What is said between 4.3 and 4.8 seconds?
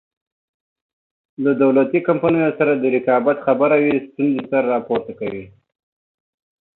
سر